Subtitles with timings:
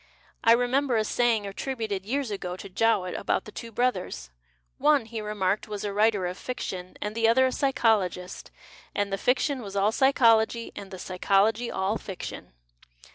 [0.43, 4.31] I remember a saying attributed, years ago, to Jowett about the two brothers:
[4.79, 8.49] one, he remarked, was a writer of fiction and the other a psychologist,
[8.95, 12.53] and the fiction was all psy chology and the psychology all fiction.